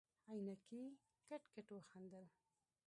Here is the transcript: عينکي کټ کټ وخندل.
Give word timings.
عينکي 0.29 0.83
کټ 1.27 1.43
کټ 1.53 1.67
وخندل. 1.77 2.25